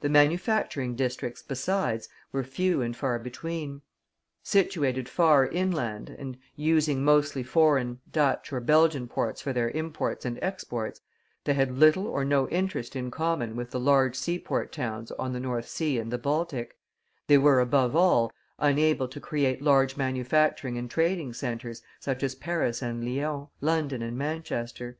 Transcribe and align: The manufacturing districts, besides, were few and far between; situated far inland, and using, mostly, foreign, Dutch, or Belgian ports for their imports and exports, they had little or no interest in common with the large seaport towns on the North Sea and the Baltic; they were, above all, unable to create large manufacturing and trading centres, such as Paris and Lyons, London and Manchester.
The 0.00 0.08
manufacturing 0.08 0.96
districts, 0.96 1.44
besides, 1.46 2.08
were 2.32 2.42
few 2.42 2.82
and 2.82 2.96
far 2.96 3.20
between; 3.20 3.82
situated 4.42 5.08
far 5.08 5.46
inland, 5.46 6.10
and 6.10 6.36
using, 6.56 7.04
mostly, 7.04 7.44
foreign, 7.44 8.00
Dutch, 8.10 8.52
or 8.52 8.58
Belgian 8.58 9.06
ports 9.06 9.40
for 9.40 9.52
their 9.52 9.70
imports 9.70 10.24
and 10.24 10.40
exports, 10.42 11.00
they 11.44 11.54
had 11.54 11.78
little 11.78 12.08
or 12.08 12.24
no 12.24 12.48
interest 12.48 12.96
in 12.96 13.12
common 13.12 13.54
with 13.54 13.70
the 13.70 13.78
large 13.78 14.16
seaport 14.16 14.72
towns 14.72 15.12
on 15.12 15.32
the 15.34 15.38
North 15.38 15.68
Sea 15.68 16.00
and 16.00 16.10
the 16.12 16.18
Baltic; 16.18 16.76
they 17.28 17.38
were, 17.38 17.60
above 17.60 17.94
all, 17.94 18.32
unable 18.58 19.06
to 19.06 19.20
create 19.20 19.62
large 19.62 19.96
manufacturing 19.96 20.78
and 20.78 20.90
trading 20.90 21.32
centres, 21.32 21.80
such 22.00 22.24
as 22.24 22.34
Paris 22.34 22.82
and 22.82 23.04
Lyons, 23.04 23.46
London 23.60 24.02
and 24.02 24.18
Manchester. 24.18 24.98